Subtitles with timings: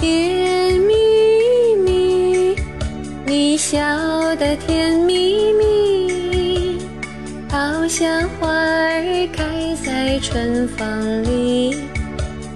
[0.00, 0.94] 甜蜜
[1.84, 2.56] 蜜，
[3.26, 3.78] 你笑
[4.36, 6.78] 得甜蜜蜜，
[7.50, 9.44] 好像花儿开
[9.84, 11.76] 在春风里，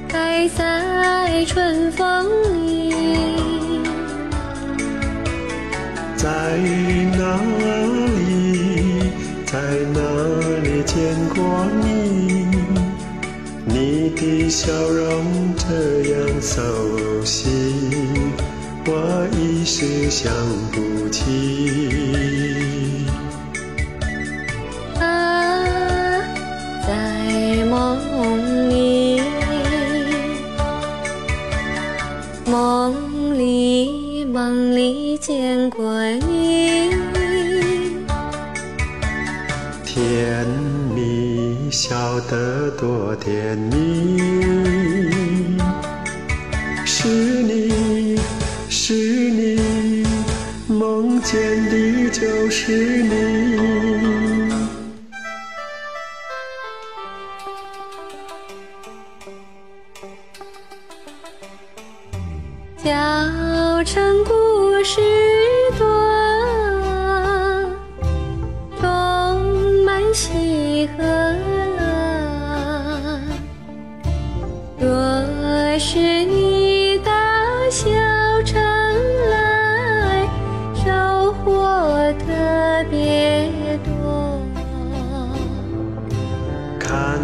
[0.09, 2.27] 开在春风
[2.67, 2.95] 里。
[6.17, 6.31] 在
[7.19, 8.24] 哪里，
[14.17, 15.65] 的笑容这
[16.13, 16.63] 样熟
[17.25, 17.49] 悉，
[18.87, 20.33] 我一时想
[20.73, 23.07] 不起。
[25.01, 25.03] 啊，
[26.87, 29.21] 在梦里，
[32.47, 36.91] 梦里，梦里见过你。
[39.85, 40.84] 甜蜜，
[41.75, 44.17] 笑得多甜蜜。
[46.87, 48.17] 是你，
[48.69, 50.07] 是你，
[50.69, 53.59] 梦见的就是你。
[62.79, 65.01] 小城故事
[65.77, 65.85] 多，
[75.75, 77.11] 若是你到
[77.69, 77.91] 小
[78.45, 78.63] 城
[79.29, 80.23] 来，
[80.73, 81.67] 收获
[82.13, 83.51] 特别
[83.83, 84.41] 多。
[86.79, 87.19] 看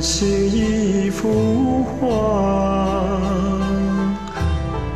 [0.00, 3.20] 是一幅画，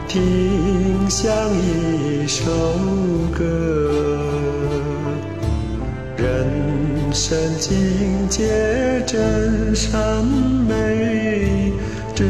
[0.07, 2.53] 听像一首
[3.37, 3.43] 歌，
[6.17, 11.73] 人生境界真善美，
[12.23, 12.29] 这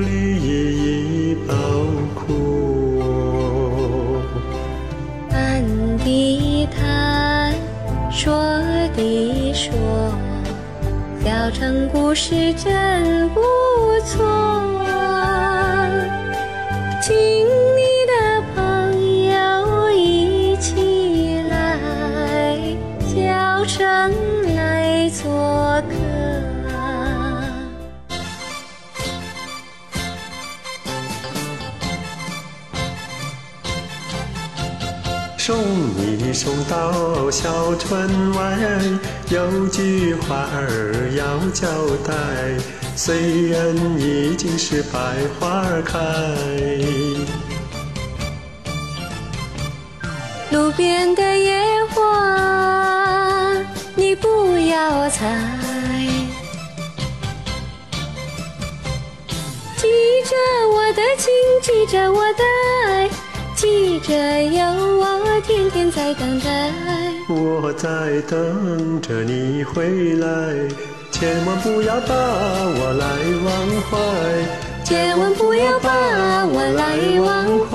[0.00, 1.54] 里也包
[2.12, 2.26] 括。
[5.30, 5.62] 谈
[5.98, 7.54] 的谈，
[8.10, 8.34] 说
[8.96, 9.70] 的说，
[11.24, 13.40] 小城故事真不
[14.04, 14.26] 错。
[17.00, 17.14] 请
[35.48, 35.56] 送
[35.96, 38.58] 你送到小村外，
[39.30, 41.66] 有句话儿要交
[42.06, 42.12] 代。
[42.94, 44.98] 虽然已经是百
[45.40, 45.98] 花开，
[50.50, 53.56] 路边的野花，
[53.94, 55.34] 你不要采。
[59.78, 59.88] 记
[60.28, 60.36] 着
[60.74, 61.32] 我的情，
[61.62, 62.77] 记着我的爱，
[63.58, 64.64] 记着有
[65.00, 66.70] 我天天在等待。
[67.28, 67.88] 我在
[68.28, 70.28] 等着你回来，
[71.10, 73.04] 千万不要把我来
[73.44, 73.50] 忘
[73.90, 73.98] 怀，
[74.84, 75.90] 千万不要把
[76.46, 77.68] 我来忘怀。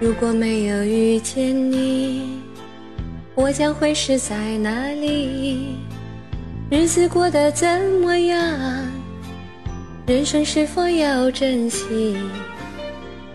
[0.00, 2.41] 如果没有遇见你，
[3.34, 5.76] 我将会是在哪里？
[6.70, 7.66] 日子过得怎
[8.02, 8.38] 么样？
[10.06, 12.16] 人生是否要珍惜？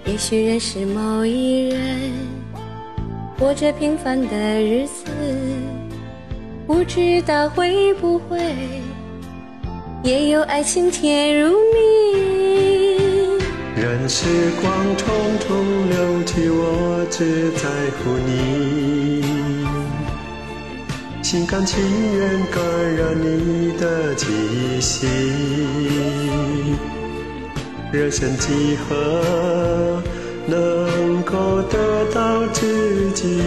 [0.06, 2.12] 也许认识某一人，
[3.40, 5.06] 过着平凡的日子，
[6.68, 8.40] 不知道会不会
[10.04, 13.38] 也有爱情甜如蜜。
[13.76, 14.26] 任时
[14.62, 15.06] 光匆
[15.40, 17.68] 匆流去，我只在
[17.98, 19.57] 乎你。
[21.30, 21.78] 心甘情
[22.18, 22.64] 愿感
[22.96, 25.06] 染你的气息，
[27.92, 30.02] 人生几何
[30.46, 33.42] 能够得到知己？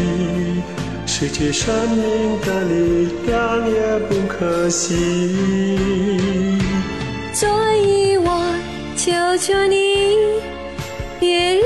[1.06, 6.58] 失去生命的力量也不可惜。
[7.32, 8.54] 所以我
[8.94, 10.18] 求求你，
[11.18, 11.59] 别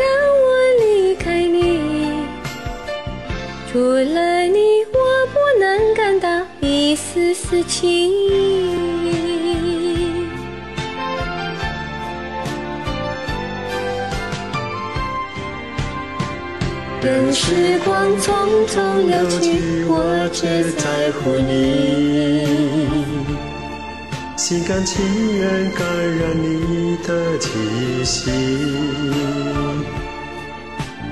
[7.54, 8.32] 丝丝情意。
[17.00, 21.52] 任时光匆匆流去，我只在乎你。
[24.36, 25.00] 心甘情
[25.36, 25.86] 愿感
[26.18, 28.30] 染你的气息，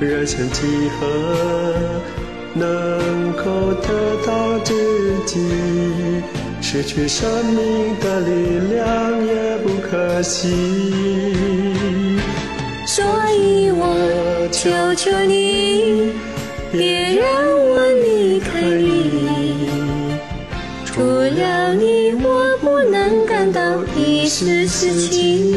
[0.00, 1.06] 人生几何
[2.54, 3.88] 能够得
[4.26, 4.72] 到知
[5.26, 5.38] 己？
[6.60, 10.48] 失去生命的力量也不可惜。
[12.86, 16.12] 所以我求求你，
[16.70, 17.24] 别让
[17.68, 19.68] 我离开你。
[20.84, 23.60] 除了你，我不能感到
[23.96, 25.51] 一丝丝情。